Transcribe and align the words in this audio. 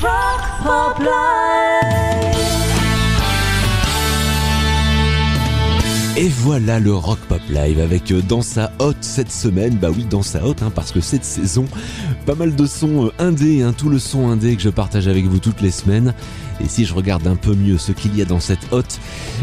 Rock 0.00 0.42
Pop 0.62 0.98
Live. 1.00 1.38
Et 6.16 6.28
voilà 6.28 6.78
le 6.80 6.92
Rock 6.94 7.18
Pop 7.28 7.40
Live 7.48 7.80
avec 7.80 8.10
euh, 8.12 8.20
dans 8.22 8.42
sa 8.42 8.72
hot 8.80 8.94
cette 9.00 9.30
semaine, 9.30 9.74
bah 9.76 9.90
oui 9.94 10.04
dans 10.04 10.22
sa 10.22 10.44
hot 10.44 10.56
hein, 10.62 10.72
parce 10.74 10.92
que 10.92 11.00
cette 11.00 11.24
saison, 11.24 11.64
pas 12.28 12.34
mal 12.34 12.54
de 12.54 12.66
sons 12.66 13.06
euh, 13.06 13.12
indés, 13.18 13.62
hein, 13.62 13.72
tout 13.72 13.88
le 13.88 13.98
son 13.98 14.28
indé 14.28 14.54
que 14.54 14.60
je 14.60 14.68
partage 14.68 15.08
avec 15.08 15.24
vous 15.24 15.38
toutes 15.38 15.62
les 15.62 15.70
semaines. 15.70 16.12
Et 16.62 16.68
si 16.68 16.84
je 16.84 16.92
regarde 16.92 17.26
un 17.26 17.36
peu 17.36 17.54
mieux 17.54 17.78
ce 17.78 17.90
qu'il 17.90 18.14
y 18.14 18.20
a 18.20 18.26
dans 18.26 18.38
cette 18.38 18.70
hot, 18.70 18.82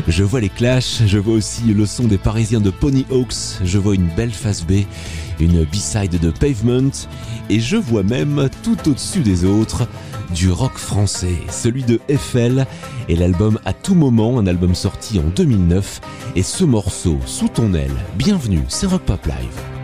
je 0.08 0.24
vois 0.24 0.40
les 0.40 0.50
Clash, 0.50 1.02
je 1.08 1.18
vois 1.18 1.34
aussi 1.34 1.64
le 1.64 1.88
son 1.88 2.04
des 2.04 2.20
Parisiens 2.20 2.62
de 2.62 2.70
Pony 2.70 3.04
Hawks, 3.10 3.58
je 3.64 3.80
vois 3.80 3.96
une 3.96 4.10
belle 4.16 4.30
face 4.30 4.64
B, 4.64 4.84
une 5.40 5.64
B-side 5.64 6.20
de 6.20 6.30
Pavement, 6.30 6.92
et 7.50 7.60
je 7.60 7.76
vois 7.76 8.04
même 8.04 8.50
tout 8.62 8.78
au-dessus 8.88 9.22
des 9.22 9.46
autres 9.46 9.88
du 10.36 10.52
rock 10.52 10.78
français, 10.78 11.40
celui 11.50 11.82
de 11.82 12.00
FL 12.16 12.68
et 13.10 13.16
l'album 13.16 13.58
À 13.66 13.74
tout 13.74 13.96
moment, 13.96 14.38
un 14.38 14.46
album 14.46 14.76
sorti 14.76 15.18
en 15.18 15.30
2009, 15.36 16.02
et 16.36 16.44
ce 16.44 16.64
morceau, 16.64 17.18
Sous 17.26 17.48
ton 17.48 17.74
aile, 17.74 17.96
bienvenue, 18.16 18.62
c'est 18.68 18.86
Rock 18.86 19.02
Pop 19.02 19.26
Live. 19.26 19.75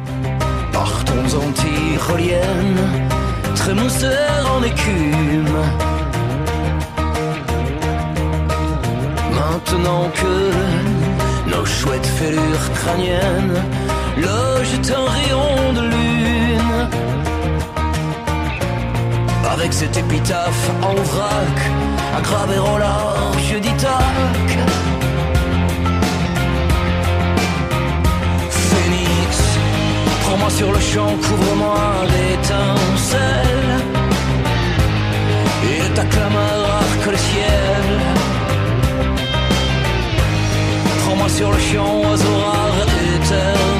Tyrolienne, 1.29 2.77
trémousseur 3.55 4.51
en 4.57 4.63
écume. 4.63 5.57
Maintenant 9.31 10.09
que 10.15 11.49
nos 11.49 11.65
chouettes 11.65 12.05
fêlures 12.05 12.73
crâniennes 12.73 13.61
logent 14.17 14.81
un 14.89 15.09
rayon 15.11 15.73
de 15.73 15.81
lune. 15.81 16.89
Avec 19.51 19.73
cette 19.73 19.97
épitaphe 19.97 20.71
en 20.81 20.95
vrac, 20.95 21.57
à 22.17 22.21
graver 22.21 22.59
au 22.59 22.77
large 22.77 23.61
d'Ithaque. 23.61 24.20
Prends-moi 30.31 30.49
sur 30.49 30.71
le 30.71 30.79
champ, 30.79 31.09
couvre-moi 31.25 31.77
d'étincelles. 32.11 33.75
Et 35.71 35.93
ta 35.93 36.05
clameur 36.05 36.59
arque 36.81 37.07
le 37.11 37.17
ciel. 37.17 37.85
Prends-moi 41.03 41.29
sur 41.29 41.51
le 41.51 41.59
champ, 41.59 42.01
oiseau 42.05 42.35
rare 42.37 42.87
éternel. 43.15 43.70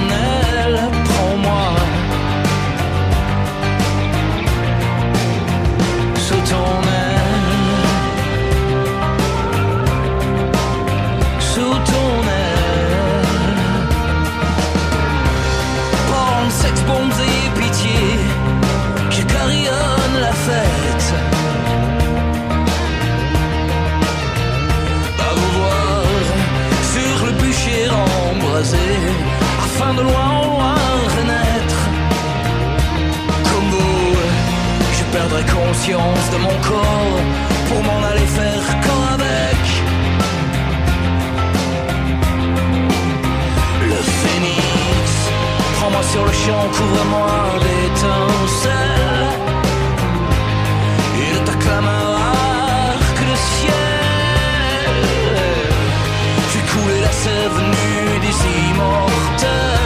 Afin 28.74 29.94
de 29.94 30.02
loin 30.02 30.28
en 30.30 30.46
loin 30.46 30.76
renaître. 31.18 31.82
Comme 33.50 33.70
vous, 33.70 34.16
je 34.98 35.04
perdrai 35.16 35.44
conscience 35.44 36.26
de 36.32 36.38
mon 36.38 36.56
corps 36.70 37.20
pour 37.68 37.84
m'en 37.84 38.04
aller 38.10 38.28
faire 38.40 38.64
corps 38.86 39.10
avec. 39.14 39.62
Le 43.90 44.00
phénix, 44.22 45.10
prends-moi 45.80 46.04
sur 46.12 46.26
le 46.26 46.34
champ, 46.34 46.64
couvre-moi 46.78 47.32
d'étincelles. 47.64 49.11
Surfen 57.24 57.70
nur 57.70 58.20
die 58.20 58.34
sie 58.34 58.74
mochten. 58.74 59.81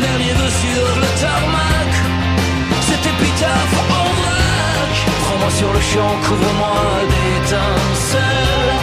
Vœu 0.00 0.50
sur 0.62 0.86
le 1.02 1.08
tarmac. 1.20 1.92
Cette 2.88 3.06
épitaphe 3.06 3.78
en 3.90 4.08
vrac 4.20 4.94
Prends-moi 5.22 5.50
sur 5.50 5.72
le 5.72 5.80
champ, 5.80 6.12
couvre-moi 6.26 6.76
d'étincelles. 7.10 8.74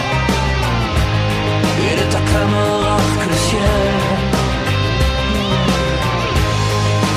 Et 1.88 1.96
de 2.02 2.06
ta 2.12 2.20
clameur 2.20 2.80
arque 2.98 3.26
le 3.30 3.38
ciel. 3.48 3.94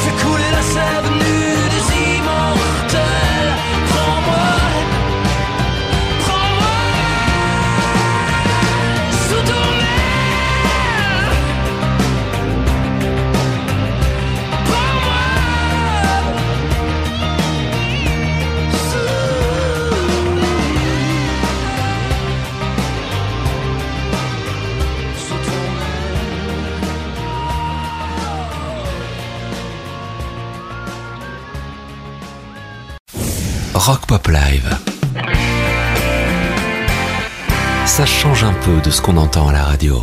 Fais 0.02 0.24
couler 0.24 0.50
la 0.52 0.62
sève 0.62 1.10
nue 1.22 1.47
Rock 33.90 34.04
Pop 34.04 34.28
Live. 34.28 34.68
Ça 37.86 38.04
change 38.04 38.44
un 38.44 38.52
peu 38.52 38.82
de 38.82 38.90
ce 38.90 39.00
qu'on 39.00 39.16
entend 39.16 39.48
à 39.48 39.52
la 39.54 39.64
radio. 39.64 40.02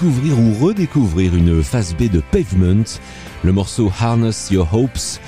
Découvrir 0.00 0.40
ou 0.40 0.54
redécouvrir 0.64 1.34
une 1.34 1.62
phase 1.62 1.94
B 1.94 2.10
de 2.10 2.22
Pavement, 2.30 2.84
le 3.44 3.52
morceau 3.52 3.92
Harness 4.00 4.50
Your 4.50 4.66
Hopes, 4.72 5.20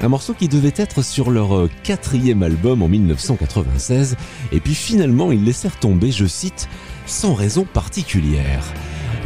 un 0.00 0.08
morceau 0.08 0.32
qui 0.32 0.48
devait 0.48 0.72
être 0.76 1.02
sur 1.02 1.30
leur 1.30 1.68
quatrième 1.82 2.42
album 2.42 2.80
en 2.80 2.88
1996, 2.88 4.16
et 4.50 4.60
puis 4.60 4.74
finalement 4.74 5.30
ils 5.30 5.44
laissèrent 5.44 5.78
tomber, 5.78 6.10
je 6.10 6.24
cite, 6.24 6.70
sans 7.04 7.34
raison 7.34 7.66
particulière. 7.70 8.64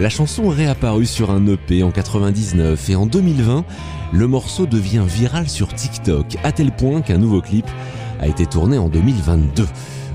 La 0.00 0.08
chanson 0.08 0.50
est 0.50 0.56
réapparue 0.56 1.06
sur 1.06 1.30
un 1.30 1.46
EP 1.46 1.84
en 1.84 1.92
99 1.92 2.90
et 2.90 2.96
en 2.96 3.06
2020, 3.06 3.64
le 4.12 4.26
morceau 4.26 4.66
devient 4.66 5.04
viral 5.06 5.48
sur 5.48 5.72
TikTok, 5.72 6.38
à 6.42 6.50
tel 6.50 6.72
point 6.72 7.02
qu'un 7.02 7.18
nouveau 7.18 7.40
clip 7.40 7.66
a 8.18 8.26
été 8.26 8.46
tourné 8.46 8.78
en 8.78 8.88
2022. 8.88 9.64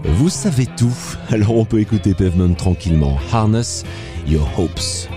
Vous 0.03 0.27
savez 0.27 0.65
tout, 0.65 0.93
alors 1.29 1.55
on 1.55 1.63
peut 1.63 1.79
écouter 1.79 2.13
Pavement 2.13 2.53
tranquillement. 2.53 3.17
Harness 3.31 3.85
Your 4.25 4.45
Hopes. 4.45 5.07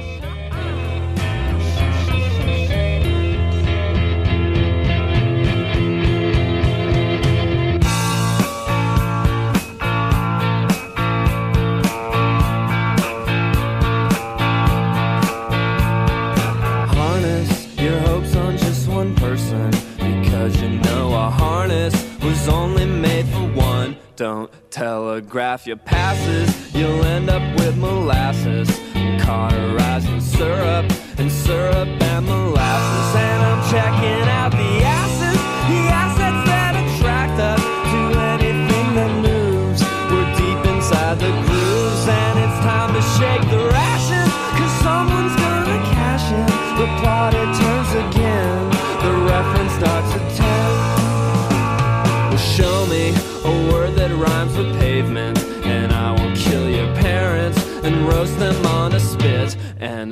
Harness 16.88 17.78
your 17.78 17.98
hopes 18.00 18.34
on 18.36 18.56
just 18.58 18.88
one 18.88 19.14
person 19.14 19.70
because 19.96 20.60
you 20.60 20.68
know 20.80 21.14
a 21.14 21.30
harness 21.30 21.94
was 22.22 22.48
only 22.48 22.86
made 22.86 23.26
for 23.26 23.46
one. 23.54 23.96
Don't 24.16 24.50
telegraph 24.70 25.66
your 25.66 25.76
passes, 25.76 26.74
you'll 26.74 27.04
end 27.04 27.30
up 27.30 27.42
with 27.58 27.76
molasses. 27.76 28.85
Cauterizing 29.26 30.20
syrup 30.20 30.86
and 31.18 31.32
syrup 31.32 31.88
and 32.00 32.26
molasses. 32.26 33.16
And 33.18 33.42
I'm 33.42 33.60
checking 33.68 34.22
out 34.38 34.52
the 34.52 34.84
asses, 34.86 35.34
the 35.66 35.82
assets 35.90 36.42
that 36.46 36.78
attract 36.78 37.34
us 37.42 37.58
to 37.58 38.00
anything 38.38 38.86
that 38.94 39.10
moves. 39.26 39.82
We're 40.14 40.30
deep 40.38 40.62
inside 40.70 41.18
the 41.18 41.34
grooves, 41.42 42.06
and 42.06 42.38
it's 42.38 42.58
time 42.62 42.94
to 42.94 43.02
shake 43.18 43.42
the 43.50 43.66
rations. 43.66 44.30
Cause 44.54 44.74
someone's 44.86 45.34
gonna 45.34 45.82
cash 45.90 46.30
in. 46.30 46.46
The 46.78 46.86
plot 47.02 47.34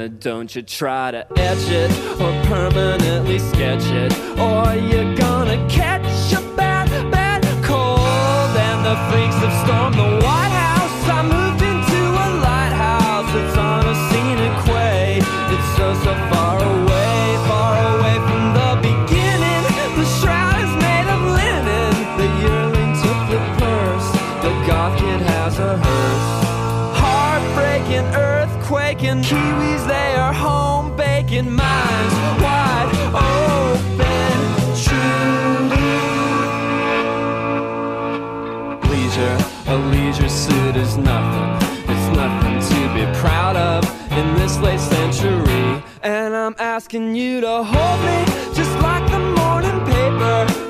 Don't 0.08 0.54
you 0.54 0.60
try 0.60 1.12
to 1.12 1.26
etch 1.38 1.68
it 1.70 1.90
or 2.20 2.32
permanently 2.44 3.38
sketch 3.38 3.86
it, 3.86 4.12
or 4.38 4.74
you're 4.74 5.14
gonna 5.14 5.56
catch 5.68 6.32
a 6.34 6.42
bad, 6.56 6.90
bad 7.10 7.42
cold. 7.64 8.00
And 8.00 8.84
the 8.84 8.96
freaks 9.08 9.36
have 9.40 9.54
stormed 9.64 9.96
the 9.96 10.26
White 10.26 10.52
House. 10.52 11.08
I 11.08 11.22
moved 11.22 11.62
into 11.62 12.00
a 12.26 12.28
lighthouse. 12.44 13.30
It's 13.32 13.56
on 13.56 13.86
a 13.86 13.96
scenic 14.10 14.56
way. 14.66 15.20
It's 15.54 15.68
so, 15.76 15.94
so 16.04 16.12
far 16.28 16.60
away, 16.60 17.16
far 17.48 17.72
away 17.96 18.16
from 18.28 18.44
the 18.60 18.70
beginning. 18.84 19.62
The 19.96 20.04
shroud 20.20 20.58
is 20.60 20.74
made 20.84 21.08
of 21.08 21.20
linen. 21.32 21.92
The 22.20 22.28
took 23.00 23.20
the 23.32 23.40
purse. 23.56 24.08
The 24.44 24.52
goth 24.68 24.98
kid 24.98 25.20
has 25.22 25.58
a 25.58 25.78
hearse. 25.78 26.44
Kiwis, 29.04 29.83
home. 31.42 31.56
Minds 31.56 32.14
wide 32.42 32.90
open. 33.14 34.36
Truly. 34.84 35.14
Leisure, 38.90 39.38
a 39.66 39.76
leisure 39.90 40.28
suit 40.28 40.76
is 40.76 40.96
nothing. 40.96 41.68
It's 41.88 42.16
nothing 42.16 42.60
to 42.60 42.94
be 42.94 43.18
proud 43.18 43.56
of 43.56 43.84
in 44.12 44.34
this 44.36 44.58
late 44.58 44.80
century. 44.80 45.82
And 46.02 46.34
I'm 46.34 46.54
asking 46.58 47.14
you 47.14 47.40
to 47.40 47.62
hold 47.62 48.00
me 48.00 48.24
just 48.54 48.72
like 48.80 49.10
the 49.10 49.18
morning 49.18 49.80
paper. 49.86 50.63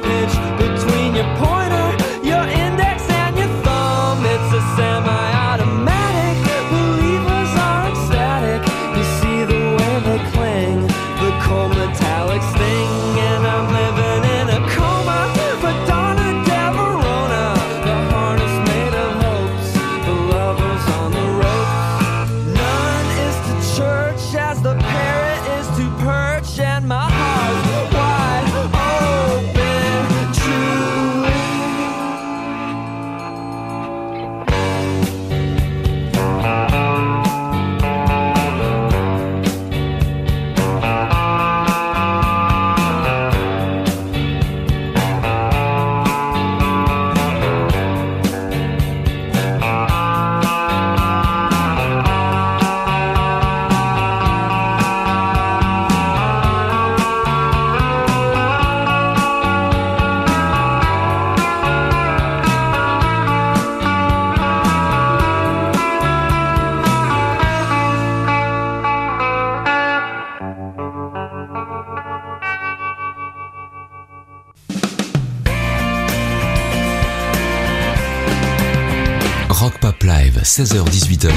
16h-18h, 80.57 81.33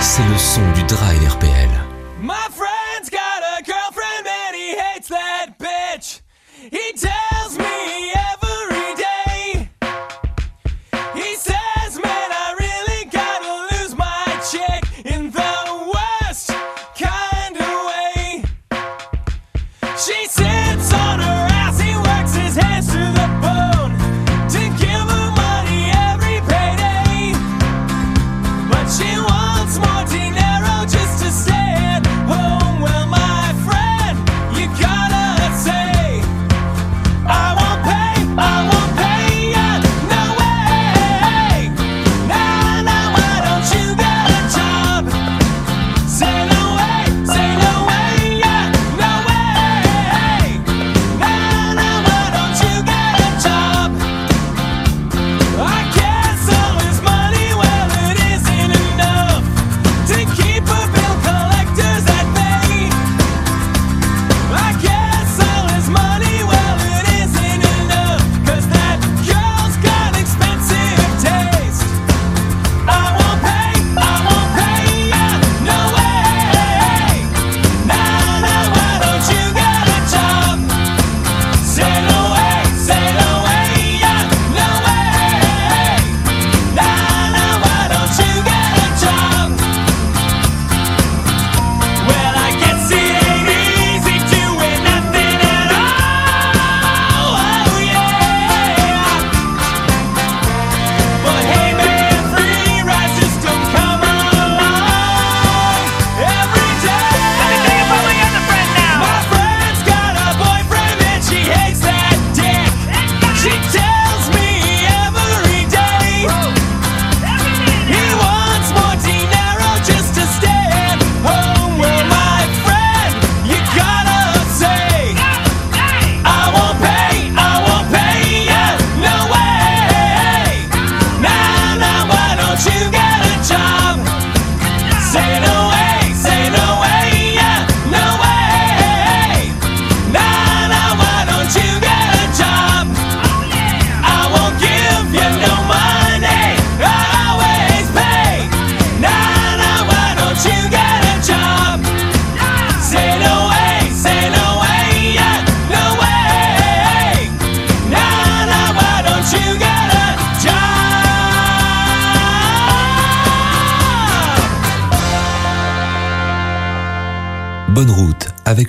c'est 0.00 0.22
le 0.22 0.38
son 0.38 0.60
du 0.76 0.84
Drive 0.84 1.28
RPL. 1.28 1.68
My 2.22 2.34
friend's 2.52 3.10
got 3.10 3.42
a 3.58 3.64
girlfriend 3.64 4.28
and 4.28 4.54
he 4.54 4.76
hates 4.76 5.08
that 5.08 5.58
bitch. 5.58 6.20
He 6.70 6.92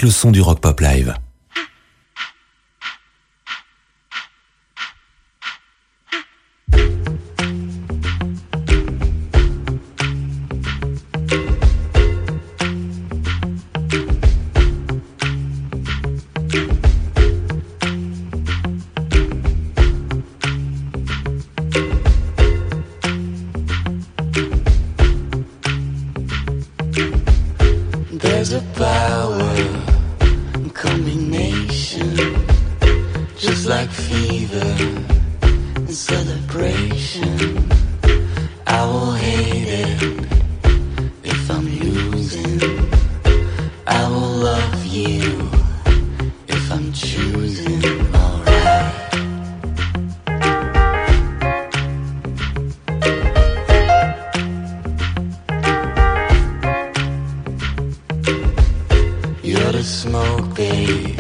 le 0.02 0.10
son 0.10 0.32
du 0.32 0.42
Rock 0.42 0.60
Pop 0.62 0.80
Live. 0.80 1.14
smoke, 60.10 60.56
babe. 60.56 61.19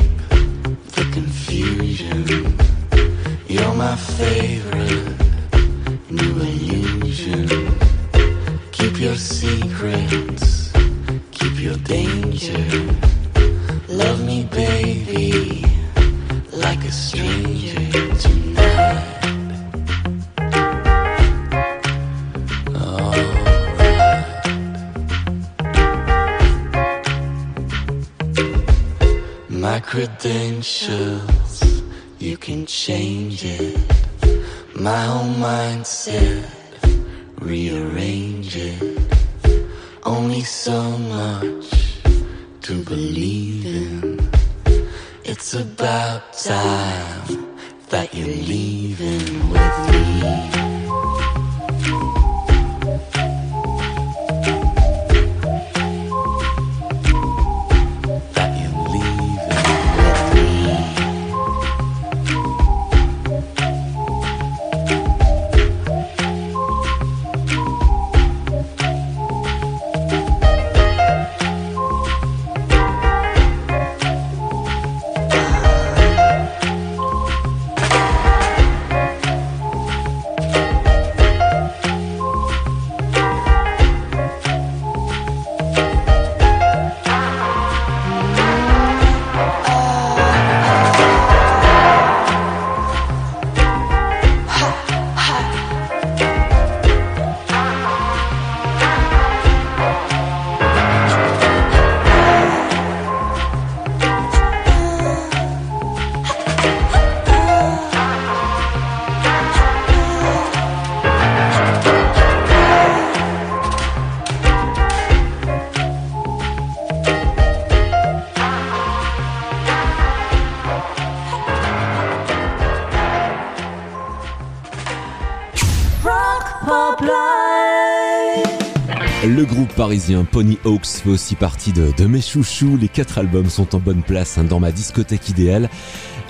Pony 130.31 130.59
Hawks 130.65 130.85
fait 130.85 131.09
aussi 131.09 131.33
partie 131.33 131.73
de, 131.73 131.91
de 131.97 132.05
mes 132.05 132.21
chouchous. 132.21 132.77
Les 132.79 132.87
quatre 132.87 133.17
albums 133.17 133.49
sont 133.49 133.75
en 133.75 133.79
bonne 133.79 134.03
place 134.03 134.37
hein, 134.37 134.43
dans 134.43 134.59
ma 134.59 134.71
discothèque 134.71 135.29
idéale. 135.29 135.67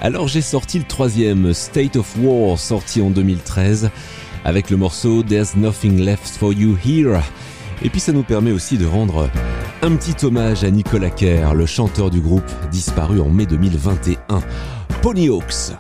Alors 0.02 0.30
j'ai 0.30 0.40
sorti 0.40 0.80
le 0.80 0.86
troisième, 0.86 1.54
State 1.54 1.98
of 1.98 2.16
War, 2.22 2.58
sorti 2.58 3.02
en 3.02 3.10
2013, 3.10 3.90
avec 4.46 4.70
le 4.70 4.78
morceau 4.78 5.24
There's 5.24 5.58
Nothing 5.58 6.00
Left 6.00 6.38
for 6.38 6.54
You 6.54 6.78
Here. 6.86 7.20
Et 7.82 7.90
puis 7.90 8.00
ça 8.00 8.14
nous 8.14 8.24
permet 8.24 8.54
aussi 8.54 8.78
de 8.78 8.86
rendre 8.86 9.30
un 9.82 9.96
petit 9.98 10.26
hommage 10.26 10.64
à 10.64 10.72
Nicolas 10.72 11.10
Kerr, 11.10 11.54
le 11.54 11.66
chanteur 11.66 12.10
du 12.10 12.22
groupe, 12.22 12.50
disparu 12.72 13.20
en 13.20 13.28
mai 13.28 13.46
2021. 13.46 14.42
Pony 15.02 15.28
Hawks. 15.28 15.74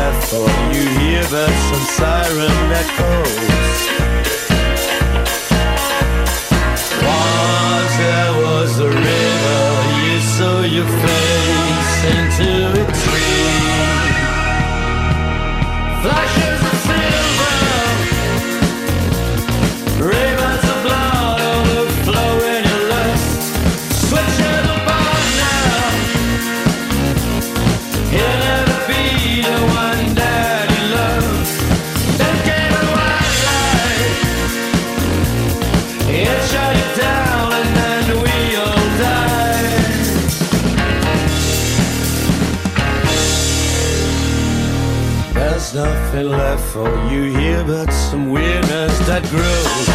Left 0.00 0.28
for 0.30 0.48
you 0.74 0.84
hear 0.98 1.22
but 1.32 1.52
some 1.68 1.86
siren 1.96 2.58
echoes. 2.82 3.78
Once 7.16 7.94
there 8.04 8.34
was 8.46 8.72
a 8.88 8.90
river, 9.08 9.62
you 10.04 10.16
saw 10.34 10.56
your 10.76 10.88
face 11.02 11.96
into 12.14 12.50
a 12.80 12.84
tree. 13.02 13.50
Flashes 16.02 16.49
nothing 46.22 46.38
left 46.38 46.64
for 46.72 46.88
you 47.10 47.22
here 47.38 47.64
but 47.64 47.90
some 47.92 48.30
weirdness 48.30 48.98
that 49.06 49.22
grows. 49.30 49.86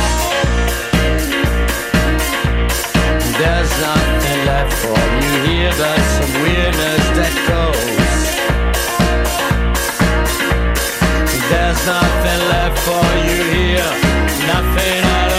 There's 3.38 3.72
nothing 3.82 4.46
left 4.46 4.74
for 4.74 5.00
you 5.22 5.34
here 5.48 5.74
but 5.78 6.00
some 6.18 6.34
weirdness 6.42 7.06
that 7.18 7.34
goes. 7.48 7.96
There's 11.50 11.82
nothing 11.86 12.42
left 12.54 12.80
for 12.88 13.06
you 13.28 13.44
here, 13.54 13.92
nothing 14.48 15.04
at 15.04 15.30
all. 15.30 15.35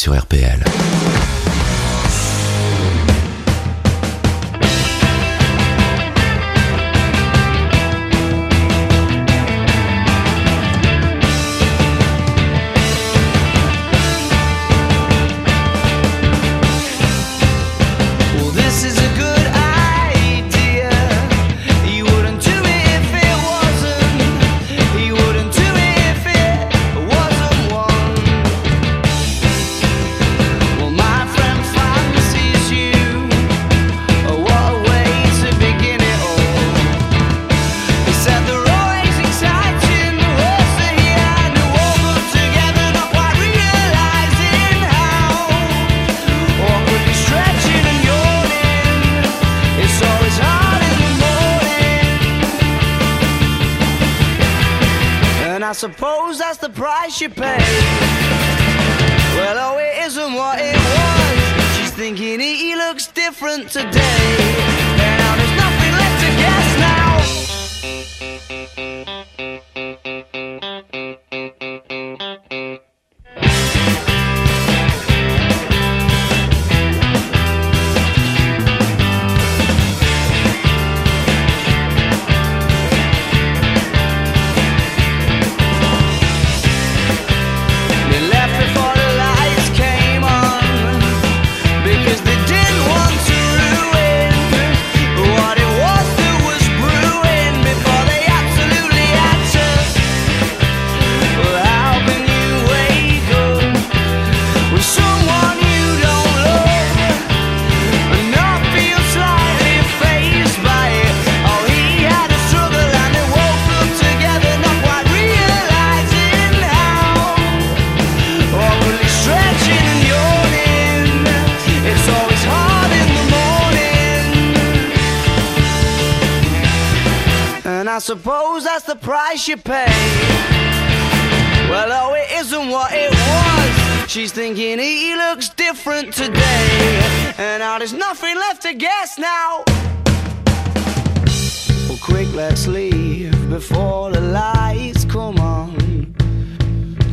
Sur 0.00 0.14
RPL. 0.14 0.69
you 57.20 57.28
pay. 57.28 57.58
Well, 59.36 59.56
oh, 59.58 59.78
it 59.78 60.06
isn't 60.06 60.32
what 60.32 60.58
it 60.58 60.76
was. 60.76 61.76
She's 61.76 61.90
thinking 61.90 62.40
he 62.40 62.74
looks 62.76 63.08
different 63.08 63.68
today. 63.68 64.39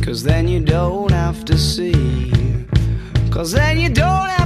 Cause 0.08 0.22
then 0.22 0.48
you 0.48 0.60
don't 0.60 1.10
have 1.10 1.44
to 1.44 1.58
see. 1.58 2.32
Cause 3.30 3.52
then 3.52 3.78
you 3.78 3.90
don't 3.90 4.37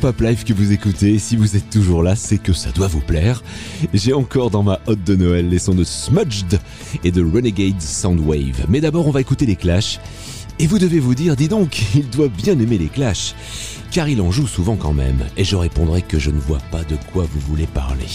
Pop 0.00 0.20
Life 0.20 0.44
que 0.44 0.52
vous 0.52 0.72
écoutez. 0.72 1.18
Si 1.18 1.36
vous 1.36 1.56
êtes 1.56 1.70
toujours 1.70 2.02
là, 2.02 2.14
c'est 2.14 2.38
que 2.38 2.52
ça 2.52 2.70
doit 2.70 2.86
vous 2.86 3.00
plaire. 3.00 3.42
J'ai 3.92 4.12
encore 4.12 4.50
dans 4.50 4.62
ma 4.62 4.80
hotte 4.86 5.02
de 5.04 5.16
Noël 5.16 5.48
les 5.48 5.58
sons 5.58 5.74
de 5.74 5.84
Smudged 5.84 6.60
et 7.04 7.10
de 7.10 7.22
Renegade 7.22 7.80
Soundwave. 7.80 8.66
Mais 8.68 8.80
d'abord, 8.80 9.08
on 9.08 9.10
va 9.10 9.20
écouter 9.20 9.46
les 9.46 9.56
Clash. 9.56 9.98
Et 10.60 10.66
vous 10.66 10.78
devez 10.78 11.00
vous 11.00 11.14
dire, 11.14 11.36
dis 11.36 11.48
donc, 11.48 11.82
il 11.94 12.08
doit 12.10 12.28
bien 12.28 12.58
aimer 12.58 12.78
les 12.78 12.88
Clash, 12.88 13.34
car 13.90 14.08
il 14.08 14.20
en 14.20 14.30
joue 14.30 14.46
souvent 14.46 14.76
quand 14.76 14.92
même. 14.92 15.24
Et 15.36 15.44
je 15.44 15.56
répondrai 15.56 16.02
que 16.02 16.18
je 16.18 16.30
ne 16.30 16.38
vois 16.38 16.62
pas 16.70 16.84
de 16.84 16.96
quoi 17.12 17.26
vous 17.30 17.40
voulez 17.40 17.66
parler. 17.66 18.06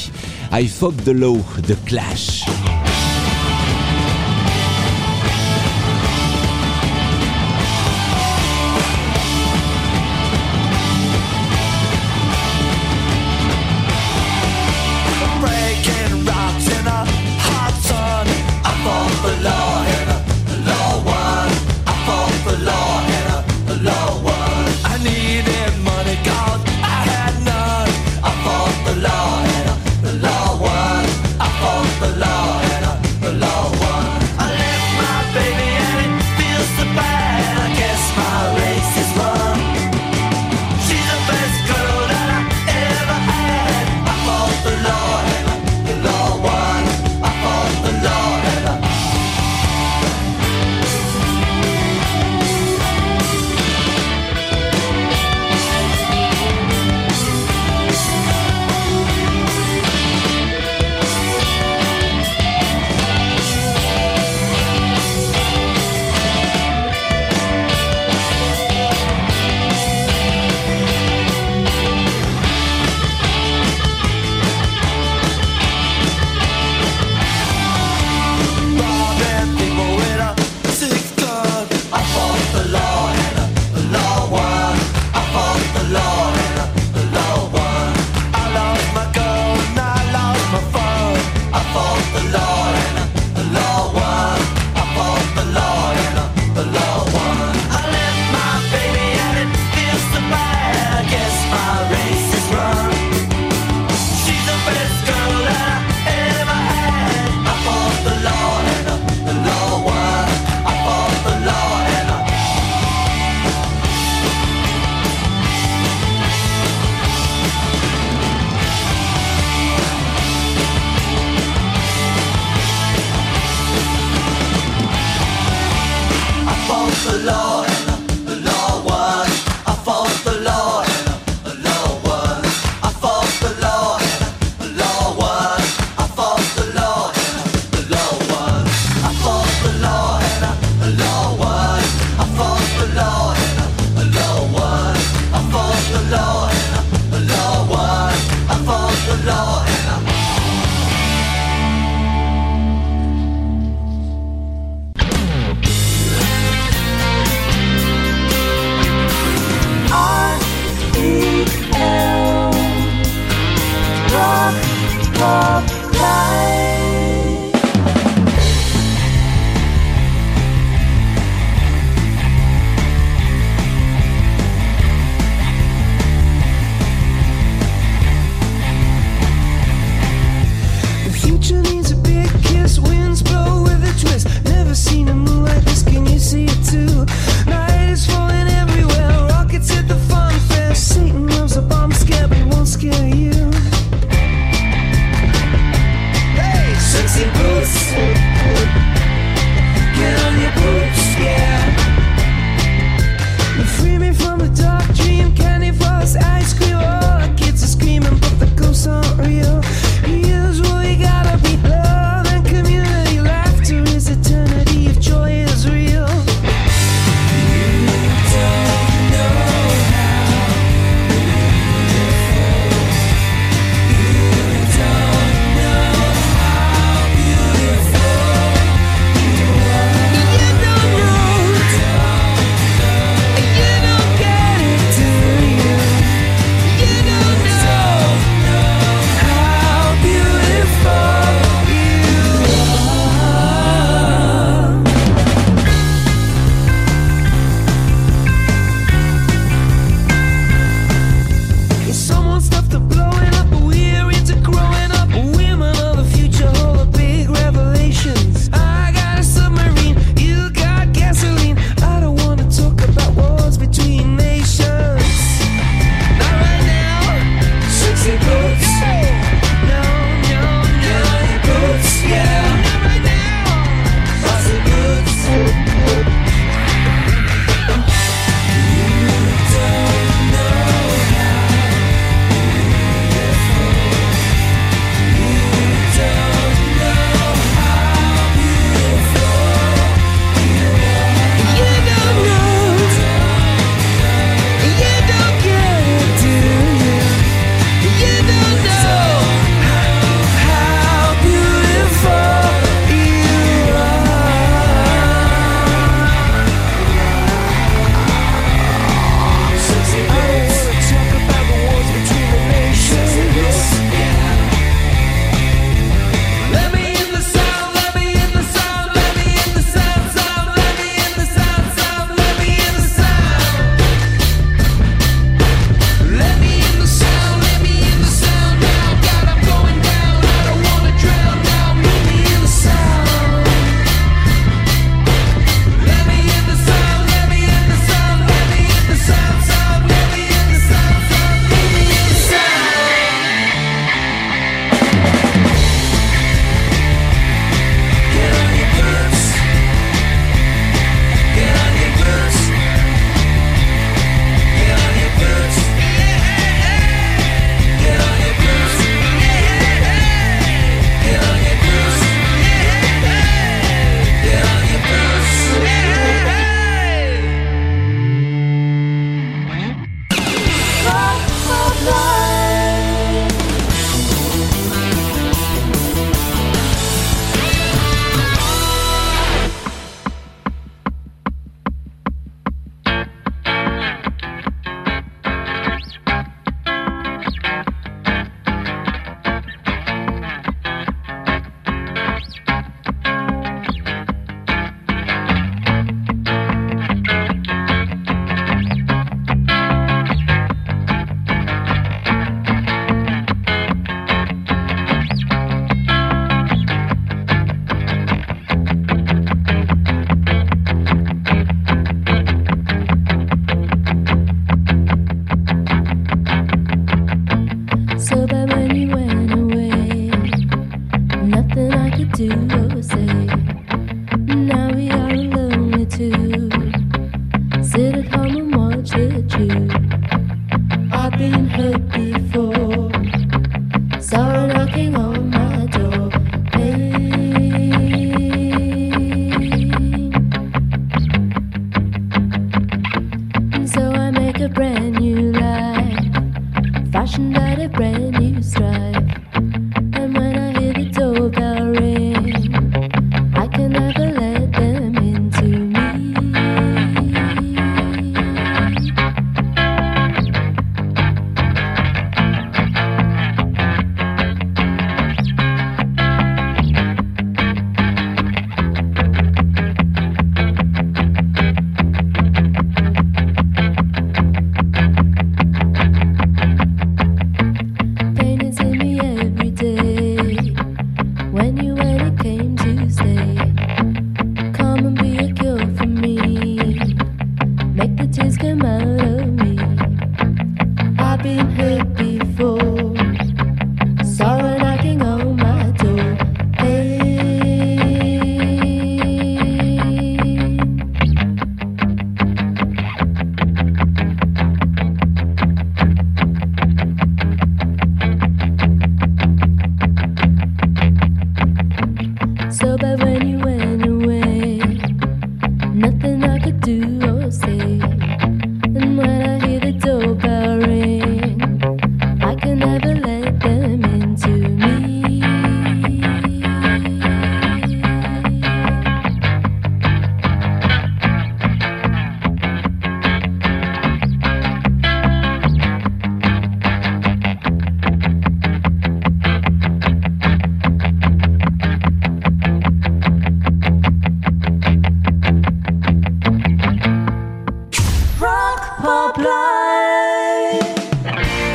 I 0.51 0.67
Fought 0.67 1.03
the 1.03 1.09
Law, 1.09 1.39
The 1.67 1.75
Clash. 1.85 2.43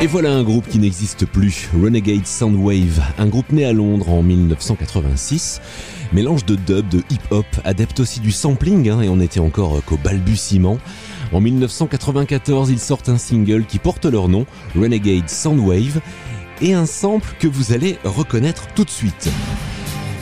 Et 0.01 0.07
voilà 0.07 0.31
un 0.31 0.43
groupe 0.43 0.65
qui 0.69 0.79
n'existe 0.79 1.25
plus, 1.25 1.69
Renegade 1.73 2.25
Soundwave, 2.25 3.03
un 3.17 3.27
groupe 3.27 3.51
né 3.51 3.65
à 3.65 3.73
Londres 3.73 4.09
en 4.09 4.23
1986. 4.23 5.59
Mélange 6.13 6.45
de 6.45 6.55
dub, 6.55 6.87
de 6.87 7.03
hip-hop, 7.09 7.45
adepte 7.65 7.99
aussi 7.99 8.21
du 8.21 8.31
sampling, 8.31 8.89
hein, 8.89 9.01
et 9.01 9.09
on 9.09 9.19
était 9.19 9.41
encore 9.41 9.83
qu'au 9.83 9.97
balbutiement. 9.97 10.77
En 11.33 11.41
1994, 11.41 12.69
ils 12.69 12.79
sortent 12.79 13.09
un 13.09 13.17
single 13.17 13.65
qui 13.65 13.77
porte 13.77 14.05
leur 14.05 14.29
nom, 14.29 14.45
Renegade 14.73 15.29
Soundwave, 15.29 15.99
et 16.61 16.73
un 16.73 16.85
sample 16.85 17.35
que 17.37 17.47
vous 17.49 17.73
allez 17.73 17.97
reconnaître 18.05 18.67
tout 18.73 18.85
de 18.85 18.89
suite. 18.89 19.29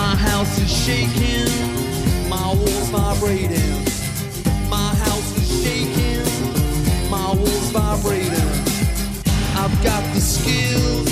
My 0.00 0.16
house 0.16 0.58
is 0.58 0.72
shaking. 0.86 1.52
My 2.30 2.54
walls 2.54 2.88
vibrating. 2.88 3.84
My 4.70 4.94
house 5.04 5.30
is 5.36 5.48
shaking. 5.62 6.24
My 7.10 7.34
walls 7.34 7.70
vibrating. 7.70 8.50
I've 9.60 9.76
got 9.84 10.02
the 10.14 10.22
skills 10.22 11.10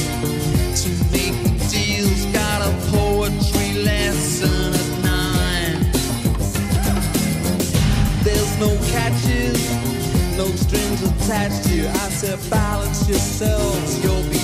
to 0.81 0.89
make 1.13 1.37
deals. 1.69 2.25
Got 2.33 2.63
a 2.63 2.73
poetry 2.97 3.71
lesson 3.85 4.73
at 4.83 4.91
nine. 5.05 5.79
There's 8.25 8.55
no 8.59 8.71
catches, 8.95 9.61
no 10.39 10.47
strings 10.65 11.03
attached 11.03 11.65
to 11.65 11.75
you. 11.75 11.89
I 11.89 12.09
said, 12.21 12.39
balance 12.51 13.07
yourselves, 13.07 14.03
you'll 14.03 14.29
be 14.31 14.38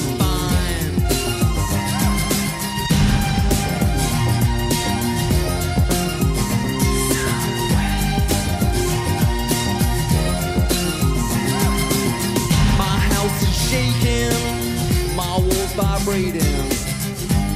shaking, 13.74 15.16
my 15.16 15.36
walls 15.38 15.72
vibrating. 15.74 16.62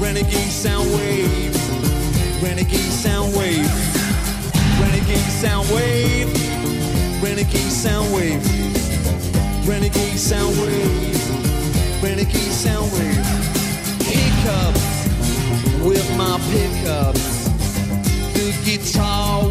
Renegade 0.01 0.51
sound 0.51 0.91
wave, 0.95 1.55
renegade 2.43 2.93
sound 3.05 3.35
wave, 3.37 3.71
renegade 4.81 5.31
sound 5.43 5.69
wave, 5.71 6.29
renegade 7.23 7.73
sound 7.85 8.13
wave, 8.15 8.43
renegade 9.69 10.19
sound 10.19 10.57
wave, 10.59 12.03
renegade 12.03 12.53
sound 12.53 12.91
wave. 12.93 13.27
Hiccups 14.11 14.87
with 15.85 16.09
my 16.17 16.37
pickups, 16.51 17.49
the 18.35 18.47
guitar 18.65 19.45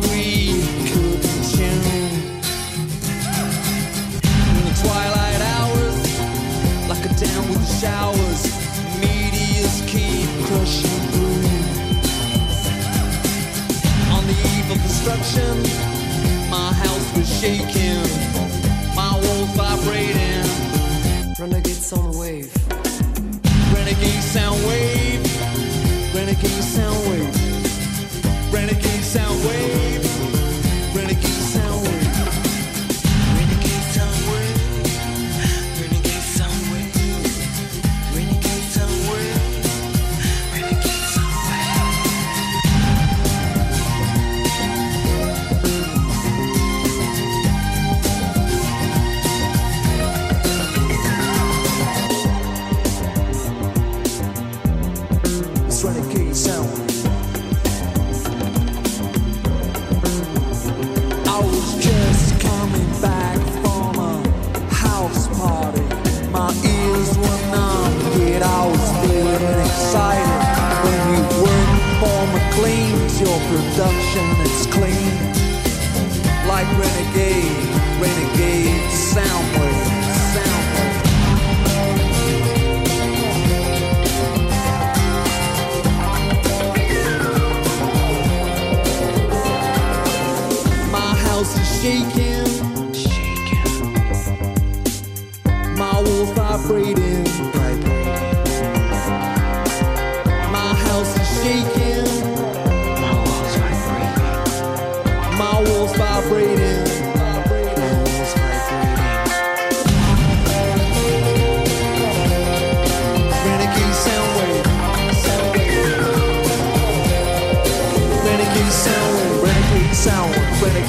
destruction, 15.08 15.62
my 16.50 16.74
house 16.74 17.18
was 17.18 17.40
shaking, 17.40 18.04
my 18.94 19.14
walls 19.14 19.50
vibrating. 19.56 20.44
Renegade 21.40 21.82
sound 21.82 22.18
wave. 22.20 22.52
Renegade 23.74 24.24
sound 24.24 24.60
wave, 24.68 25.24
renegade 26.14 26.64
sound 26.64 26.98
wave, 27.10 28.54
renegade 28.54 29.04
sound 29.04 29.40
wave, 29.46 30.07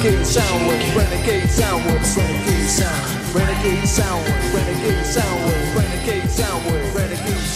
Renegade 0.09 0.25
sound. 0.25 0.65
Renegade 0.95 1.49
sound. 1.49 1.85
Renegade 1.85 2.69
sound. 2.69 3.05
Renegade 3.35 3.87
sound. 3.87 4.25
Renegade 4.55 5.05
sound. 5.05 5.45
Renegade 5.75 6.29
sound. 6.29 6.65
Renegade 6.95 7.19
sound. 7.19 7.49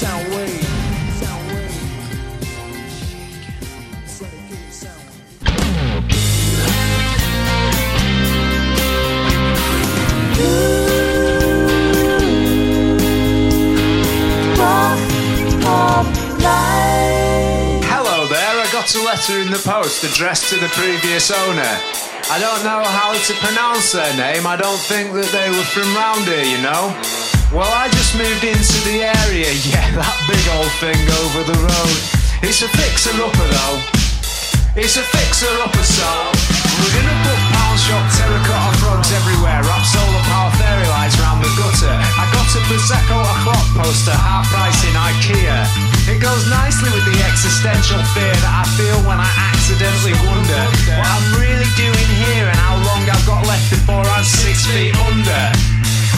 Hello 17.86 18.28
there, 18.28 18.60
I 18.60 18.70
got 18.72 18.94
a 18.96 19.02
letter 19.04 19.42
in 19.42 19.50
the 19.50 19.58
post 19.58 20.04
addressed 20.04 20.50
to 20.50 20.60
the 20.60 20.68
previous 20.70 21.32
owner. 21.32 22.13
I 22.32 22.40
don't 22.40 22.64
know 22.64 22.80
how 22.80 23.12
to 23.12 23.34
pronounce 23.44 23.92
their 23.92 24.16
name, 24.16 24.48
I 24.48 24.56
don't 24.56 24.80
think 24.80 25.12
that 25.12 25.28
they 25.36 25.52
were 25.52 25.68
from 25.76 25.92
round 25.92 26.24
here, 26.24 26.48
you 26.48 26.62
know. 26.64 26.96
Well, 27.52 27.68
I 27.68 27.92
just 27.92 28.16
moved 28.16 28.48
into 28.48 28.80
the 28.88 29.04
area, 29.04 29.52
yeah, 29.70 29.92
that 30.00 30.18
big 30.26 30.42
old 30.56 30.72
thing 30.80 30.98
over 31.20 31.44
the 31.44 31.58
road. 31.60 31.98
It's 32.42 32.64
a 32.64 32.70
fixer 32.80 33.14
upper 33.20 33.48
though. 33.48 33.78
It's 34.80 34.96
a 34.98 35.06
fixer 35.06 35.52
upper 35.62 35.86
so. 35.86 36.10
We're 36.80 36.96
gonna 36.96 37.18
put 37.28 37.40
pound 37.54 37.78
shop 37.78 38.04
terracotta 38.18 38.72
frogs 38.82 39.12
everywhere, 39.14 39.62
wrap 39.62 39.84
solar 39.86 40.24
power 40.32 40.52
fairy 40.58 40.88
lights 40.96 41.20
round 41.20 41.44
the 41.44 41.52
gutter. 41.60 41.94
I 41.94 42.24
got 42.34 42.48
a 42.56 42.62
Prosecco 42.66 43.20
o'clock 43.20 43.68
poster, 43.78 44.16
half 44.16 44.48
price 44.50 44.82
in 44.88 44.96
IKEA. 44.96 45.60
It 46.08 46.20
goes 46.24 46.50
nicely 46.50 46.90
with 46.90 47.06
the 47.06 47.20
existential 47.22 48.02
fear 48.16 48.34
that 48.34 48.54
I 48.60 48.66
feel 48.80 48.98
when 49.06 49.20
I 49.20 49.53
accidentally 49.64 50.12
wonder 50.28 50.60
what 50.92 51.08
I'm 51.08 51.40
really 51.40 51.72
doing 51.80 52.10
here 52.28 52.44
and 52.52 52.58
how 52.68 52.76
long 52.84 53.00
I've 53.08 53.26
got 53.26 53.48
left 53.48 53.72
before 53.72 54.04
I'm 54.04 54.26
six 54.26 54.68
feet 54.68 54.92
under. 55.08 55.44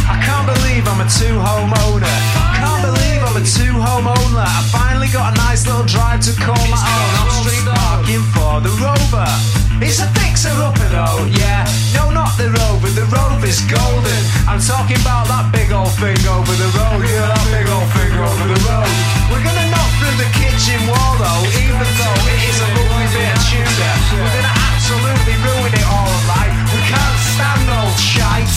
I 0.10 0.18
can't 0.26 0.50
believe 0.50 0.82
I'm 0.90 0.98
a 0.98 1.06
two-home 1.06 1.70
owner. 1.86 2.18
Can't 2.58 2.82
believe 2.82 3.22
I'm 3.22 3.38
a 3.38 3.46
two-home 3.46 4.08
owner. 4.10 4.50
I 4.50 4.62
finally 4.74 5.10
got 5.14 5.38
a 5.38 5.38
nice 5.46 5.68
little 5.68 5.86
drive 5.86 6.22
to 6.26 6.34
call 6.42 6.58
my 6.74 6.82
own. 6.82 7.12
I'm 7.22 7.30
street 7.46 7.70
parking 7.70 8.26
for 8.34 8.66
the 8.66 8.74
Rover. 8.82 9.65
It's 9.82 10.00
a 10.00 10.08
fixer-upper 10.16 10.88
though, 10.90 11.26
yeah. 11.30 11.68
No, 11.94 12.10
not 12.10 12.32
the 12.38 12.50
Rover. 12.50 12.90
The 12.96 13.06
Rover's 13.12 13.62
golden. 13.68 14.22
I'm 14.48 14.60
talking 14.64 14.98
about 15.04 15.28
that 15.28 15.52
big 15.52 15.72
old 15.72 15.92
thing 16.00 16.18
over 16.28 16.54
the 16.56 16.70
road. 16.74 17.04
Yeah, 17.04 17.28
that 17.28 17.46
big 17.52 17.68
old 17.70 17.88
thing 17.94 18.12
over 18.16 18.46
the 18.50 18.60
road. 18.66 18.90
We're 19.30 19.44
gonna 19.44 19.68
knock 19.70 19.90
through 20.00 20.16
the 20.16 20.30
kitchen 20.40 20.80
wall 20.88 21.14
though, 21.20 21.44
even 21.60 21.88
though 22.00 22.18
it 22.24 22.40
is 22.50 22.58
a 22.64 22.68
lovely 22.72 23.08
bit 23.14 23.30
of 23.36 23.42
Tudor. 23.52 23.96
We're 24.16 24.32
gonna 24.32 24.56
absolutely 24.74 25.36
ruin 25.44 25.72
it 25.76 25.88
all, 25.92 26.14
right? 26.32 26.54
We 26.72 26.80
can't 26.88 27.18
stand 27.36 27.68
old 27.68 27.98
shite. 28.00 28.52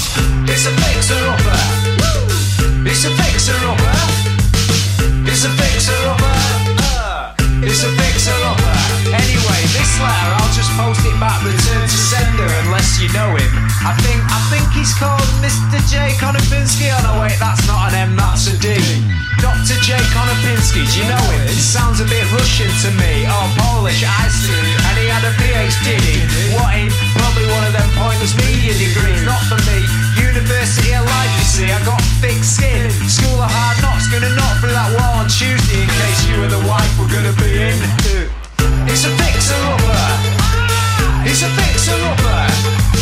It's 0.48 0.64
a 0.70 0.72
fixer-upper. 0.72 1.60
It's 2.88 3.04
a 3.04 3.10
fixer-upper. 3.10 3.96
It's 5.28 5.44
a 5.44 5.50
fixer-upper. 5.50 6.36
Uh, 6.78 7.34
It's 7.62 7.82
a 7.84 7.90
fixer-upper. 7.90 8.76
Anyway, 9.12 9.60
this 9.76 9.92
letter 10.00 10.30
I'll 10.40 10.52
I 13.84 13.94
think 14.02 14.18
I 14.26 14.38
think 14.50 14.66
he's 14.74 14.92
called 14.94 15.22
Mr. 15.38 15.78
J. 15.86 16.12
Konopinski. 16.18 16.90
Oh 16.90 17.00
no, 17.06 17.12
wait, 17.22 17.38
that's 17.38 17.62
not 17.66 17.94
an 17.94 18.10
M, 18.10 18.16
that's 18.16 18.50
a 18.50 18.54
D. 18.58 18.74
Dr. 19.38 19.78
J. 19.86 19.94
Konopinski, 20.10 20.82
do 20.82 20.94
you 20.98 21.06
know 21.06 21.22
him? 21.30 21.46
It 21.46 21.62
sounds 21.62 22.02
a 22.02 22.06
bit 22.10 22.26
Russian 22.34 22.66
to 22.82 22.90
me. 22.98 23.22
Oh, 23.30 23.46
Polish, 23.54 24.02
I 24.02 24.26
see. 24.34 24.50
And 24.50 24.94
he 24.98 25.06
had 25.06 25.22
a 25.22 25.30
PhD. 25.38 25.94
What 26.58 26.74
in? 26.74 26.90
Probably 27.14 27.46
one 27.46 27.62
of 27.62 27.72
them 27.72 27.86
pointless 27.94 28.34
media 28.34 28.74
degrees. 28.74 29.22
Not 29.22 29.38
for 29.46 29.60
me. 29.70 29.78
University 30.18 30.90
of 30.98 31.06
Life, 31.06 31.32
you 31.38 31.46
see. 31.46 31.70
I 31.70 31.78
got 31.86 32.02
thick 32.18 32.42
skin. 32.42 32.90
School 33.06 33.38
of 33.38 33.46
Hard 33.46 33.78
Knocks, 33.78 34.10
gonna 34.10 34.34
knock 34.34 34.58
through 34.58 34.74
that 34.74 34.90
wall 34.98 35.22
on 35.22 35.30
Tuesday 35.30 35.86
in 35.86 35.88
case 35.88 36.20
you 36.26 36.42
and 36.42 36.50
the 36.50 36.62
wife 36.66 36.90
were 36.98 37.06
gonna 37.06 37.36
be 37.38 37.62
in. 37.62 37.78
It's 38.90 39.06
a 39.06 39.12
fixer-upper. 39.14 40.02
It's 41.30 41.46
a 41.46 41.50
fixer-upper. 41.54 42.97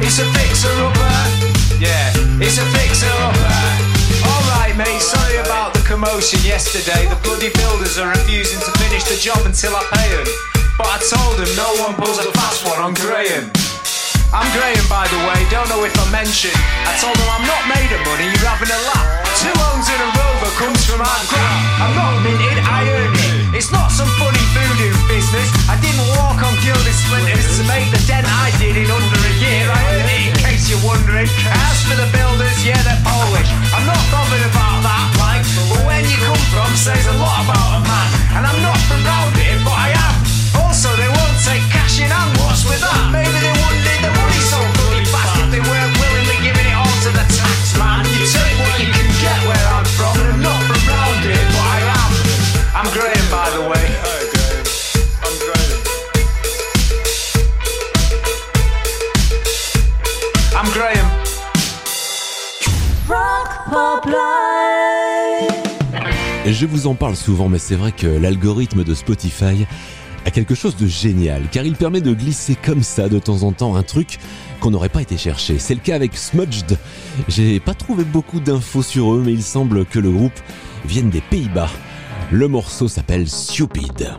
It's 0.00 0.18
a 0.18 0.26
fixer-upper. 0.34 1.14
Yeah, 1.78 2.10
it's 2.40 2.58
a 2.58 2.66
fixer-upper. 2.74 3.94
Alright, 4.24 4.76
mate, 4.76 5.00
sorry 5.00 5.36
about 5.38 5.74
the 5.74 5.82
commotion 5.86 6.40
yesterday. 6.42 7.06
The 7.06 7.18
bloody 7.22 7.50
builders 7.50 7.98
are 7.98 8.08
refusing 8.10 8.60
to 8.60 8.70
finish 8.78 9.04
the 9.04 9.16
job 9.16 9.38
until 9.46 9.76
I 9.76 9.82
pay 9.92 10.08
them. 10.16 10.28
But 10.78 10.88
I 10.90 10.98
told 10.98 11.38
them 11.38 11.50
no 11.54 11.70
one 11.84 11.94
pulls 11.94 12.18
a 12.18 12.26
fast 12.32 12.66
one 12.66 12.80
on 12.80 12.94
Graham. 12.94 13.50
I'm 14.34 14.48
Graham, 14.50 14.86
by 14.90 15.06
the 15.06 15.20
way, 15.30 15.38
don't 15.50 15.68
know 15.68 15.84
if 15.84 15.94
I 15.94 16.10
mentioned. 16.10 16.58
I 16.86 16.98
told 16.98 17.14
them 17.14 17.28
I'm 17.30 17.46
not 17.46 17.62
made 17.70 17.90
of 17.94 18.02
money, 18.02 18.26
you're 18.26 18.50
having 18.50 18.70
a 18.70 18.80
laugh. 18.90 19.23
Two 19.34 19.50
homes 19.66 19.86
in 19.90 19.98
a 19.98 20.08
rover 20.14 20.50
comes 20.62 20.82
from 20.86 21.02
hard 21.02 21.26
graft. 21.26 21.82
I'm 21.82 21.92
not 21.98 22.14
minted, 22.22 22.58
I 22.62 22.86
earned 22.86 23.18
it. 23.18 23.58
It's 23.58 23.70
not 23.74 23.90
some 23.90 24.10
funny 24.18 24.44
voodoo 24.54 24.94
business. 25.10 25.50
I 25.66 25.74
didn't 25.82 26.06
walk 26.18 26.38
on 26.38 26.54
gilded 26.62 26.94
splinters 26.94 27.58
to 27.58 27.62
make 27.66 27.86
the 27.90 27.98
dent 28.06 28.26
I 28.26 28.54
did 28.62 28.78
in 28.78 28.86
under 28.86 29.20
a 29.20 29.34
year. 29.42 29.66
I 29.66 29.80
earned 29.94 30.10
in 30.10 30.34
case 30.38 30.70
you're 30.70 30.82
wondering. 30.86 31.26
As 31.50 31.76
for 31.86 31.98
the 31.98 32.08
builders, 32.14 32.58
yeah, 32.62 32.78
they're 32.86 33.02
Polish. 33.02 33.50
I'm 33.74 33.86
not 33.86 34.02
bothered 34.14 34.46
about 34.46 34.78
that, 34.86 35.06
like, 35.18 35.42
but 35.70 35.82
when 35.86 36.02
you 36.06 36.18
come 36.22 36.44
from 36.54 36.70
says 36.78 37.06
a 37.10 37.16
lot 37.18 37.46
about 37.46 37.78
a 37.78 37.80
man. 37.82 38.08
And 38.38 38.42
I'm 38.46 38.60
not 38.62 38.78
from 38.86 39.02
round 39.02 39.34
here, 39.38 39.58
but 39.66 39.74
I 39.74 39.88
am. 39.94 40.14
Also, 40.62 40.90
they 40.94 41.10
won't 41.10 41.38
take 41.42 41.62
cash 41.74 41.98
in 41.98 42.10
hand. 42.10 42.38
What's 42.38 42.62
with 42.66 42.82
that? 42.82 43.10
Maybe 43.10 43.43
Je 66.46 66.66
vous 66.66 66.86
en 66.86 66.94
parle 66.94 67.16
souvent, 67.16 67.48
mais 67.48 67.58
c'est 67.58 67.74
vrai 67.74 67.92
que 67.92 68.06
l'algorithme 68.06 68.84
de 68.84 68.94
Spotify 68.94 69.66
a 70.26 70.30
quelque 70.30 70.54
chose 70.54 70.76
de 70.76 70.86
génial, 70.86 71.42
car 71.50 71.64
il 71.64 71.74
permet 71.74 72.00
de 72.00 72.12
glisser 72.12 72.54
comme 72.54 72.82
ça 72.82 73.08
de 73.08 73.18
temps 73.18 73.42
en 73.42 73.52
temps 73.52 73.76
un 73.76 73.82
truc 73.82 74.18
qu'on 74.60 74.70
n'aurait 74.70 74.88
pas 74.88 75.02
été 75.02 75.16
chercher. 75.16 75.58
C'est 75.58 75.74
le 75.74 75.80
cas 75.80 75.94
avec 75.94 76.16
Smudged. 76.16 76.78
J'ai 77.28 77.60
pas 77.60 77.74
trouvé 77.74 78.04
beaucoup 78.04 78.40
d'infos 78.40 78.82
sur 78.82 79.14
eux, 79.14 79.22
mais 79.24 79.32
il 79.32 79.42
semble 79.42 79.84
que 79.84 79.98
le 79.98 80.10
groupe 80.10 80.38
vienne 80.84 81.10
des 81.10 81.20
Pays-Bas. 81.20 81.70
Le 82.30 82.48
morceau 82.48 82.88
s'appelle 82.88 83.28
Stupid. 83.28 84.14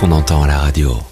Qu'on 0.00 0.12
entend 0.12 0.44
à 0.44 0.46
la 0.46 0.58
radio. 0.60 1.09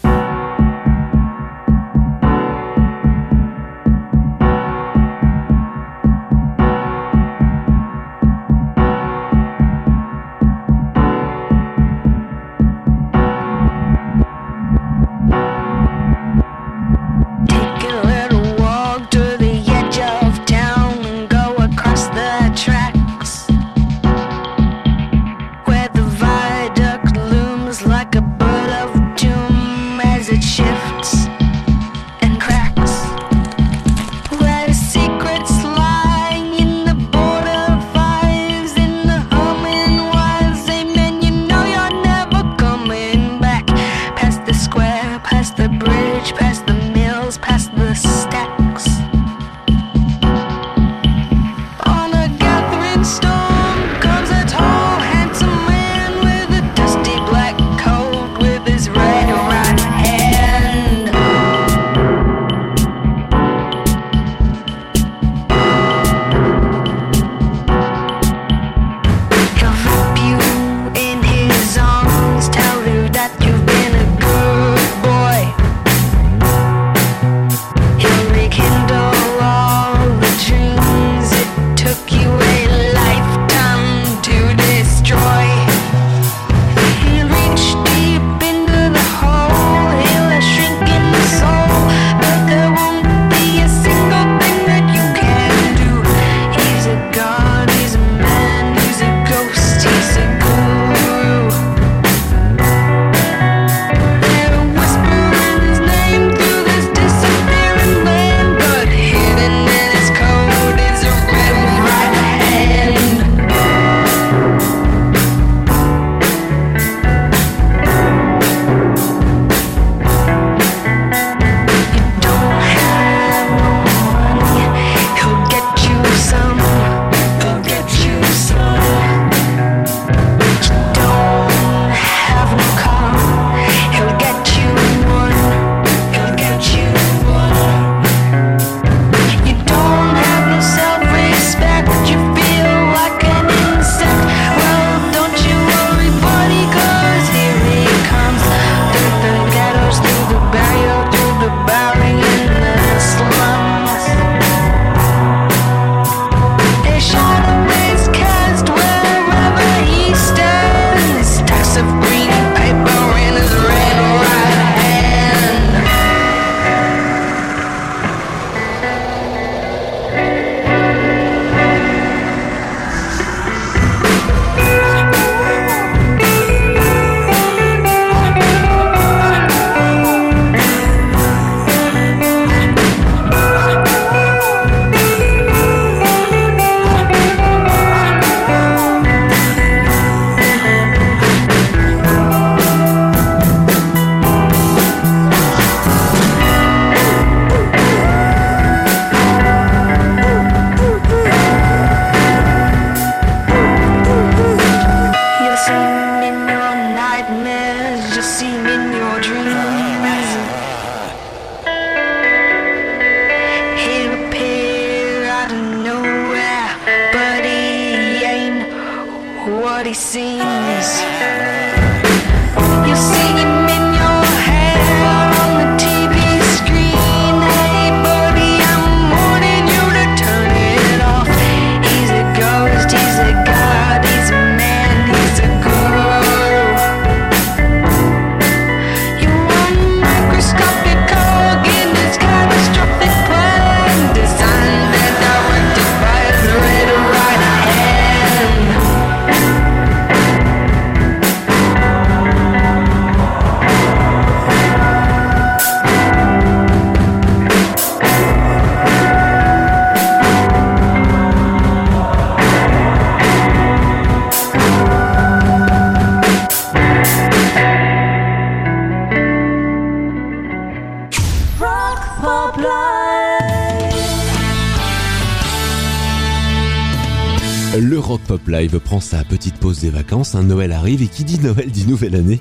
Le 277.76 277.98
Rock 277.98 278.22
Pop 278.22 278.48
Live 278.48 278.78
prend 278.80 278.98
sa 279.00 279.22
petite 279.24 279.56
pause 279.56 279.80
des 279.80 279.90
vacances, 279.90 280.34
un 280.34 280.42
Noël 280.42 280.72
arrive 280.72 281.02
et 281.02 281.06
qui 281.06 281.22
dit 281.24 281.38
Noël 281.38 281.70
dit 281.70 281.86
nouvelle 281.86 282.16
année. 282.16 282.40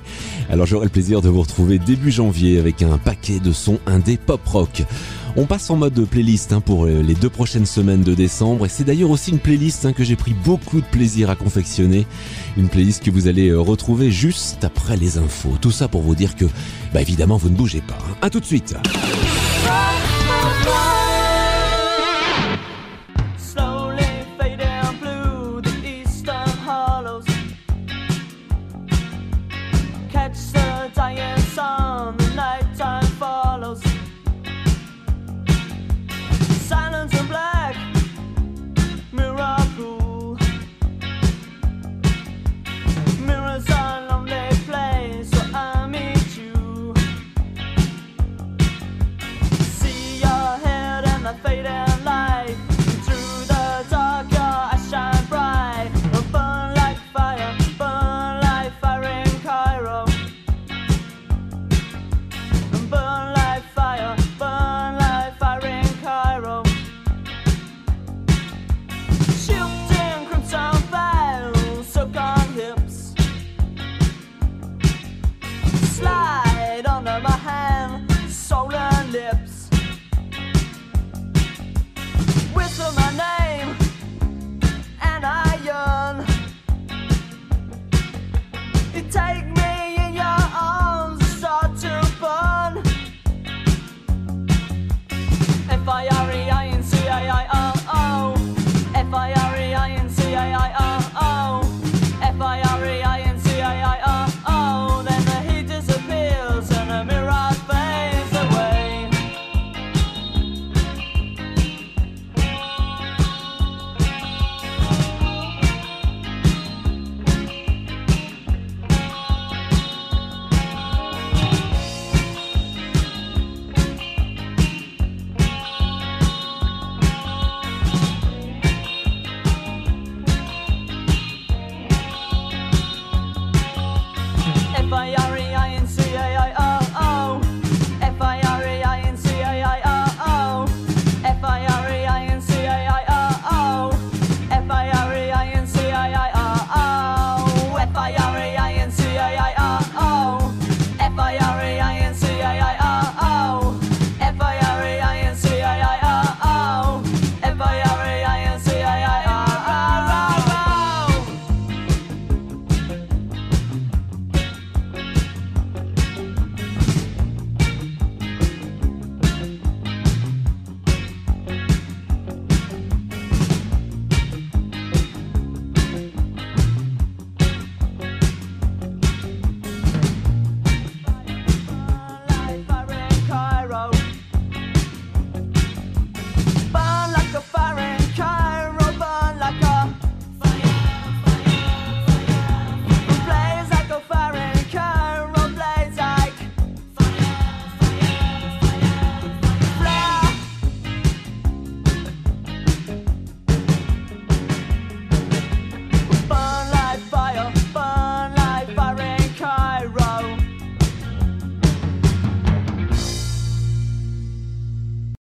Alors 0.50 0.66
j'aurai 0.66 0.86
le 0.86 0.90
plaisir 0.90 1.20
de 1.20 1.28
vous 1.28 1.42
retrouver 1.42 1.78
début 1.78 2.10
janvier 2.10 2.58
avec 2.58 2.82
un 2.82 2.98
paquet 2.98 3.38
de 3.38 3.52
sons 3.52 3.78
indé 3.86 4.16
pop 4.16 4.40
rock. 4.46 4.82
On 5.36 5.44
passe 5.46 5.70
en 5.70 5.76
mode 5.76 6.04
playlist 6.06 6.52
hein, 6.52 6.60
pour 6.60 6.86
euh, 6.86 7.02
les 7.02 7.14
deux 7.14 7.28
prochaines 7.28 7.66
semaines 7.66 8.02
de 8.02 8.14
décembre 8.14 8.66
et 8.66 8.68
c'est 8.68 8.84
d'ailleurs 8.84 9.10
aussi 9.10 9.30
une 9.30 9.38
playlist 9.38 9.84
hein, 9.84 9.92
que 9.92 10.02
j'ai 10.02 10.16
pris 10.16 10.34
beaucoup 10.44 10.80
de 10.80 10.86
plaisir 10.86 11.30
à 11.30 11.36
confectionner. 11.36 12.06
Une 12.56 12.68
playlist 12.68 13.04
que 13.04 13.10
vous 13.10 13.28
allez 13.28 13.50
euh, 13.50 13.60
retrouver 13.60 14.10
juste 14.10 14.64
après 14.64 14.96
les 14.96 15.18
infos. 15.18 15.56
Tout 15.60 15.70
ça 15.70 15.86
pour 15.86 16.02
vous 16.02 16.14
dire 16.16 16.34
que, 16.34 16.46
bah 16.92 17.02
évidemment, 17.02 17.36
vous 17.36 17.50
ne 17.50 17.56
bougez 17.56 17.82
pas. 17.82 17.98
hein. 18.00 18.16
À 18.22 18.30
tout 18.30 18.40
de 18.40 18.46
suite. 18.46 18.74